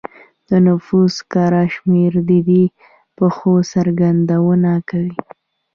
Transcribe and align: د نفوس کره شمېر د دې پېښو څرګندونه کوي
د 0.49 0.51
نفوس 0.67 1.15
کره 1.31 1.63
شمېر 1.75 2.13
د 2.29 2.31
دې 2.47 2.63
پېښو 3.17 3.53
څرګندونه 3.73 4.71
کوي 4.89 5.17